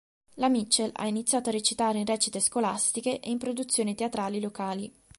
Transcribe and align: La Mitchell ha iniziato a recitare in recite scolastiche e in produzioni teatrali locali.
La 0.37 0.49
Mitchell 0.49 0.89
ha 0.95 1.05
iniziato 1.05 1.49
a 1.49 1.51
recitare 1.51 1.99
in 1.99 2.07
recite 2.07 2.39
scolastiche 2.39 3.19
e 3.19 3.29
in 3.29 3.37
produzioni 3.37 3.93
teatrali 3.93 4.41
locali. 4.41 4.91